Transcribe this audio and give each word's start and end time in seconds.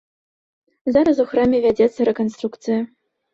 Зараз 0.95 1.17
у 1.25 1.25
храме 1.33 1.57
вядзецца 1.67 2.09
рэканструкцыя. 2.11 2.81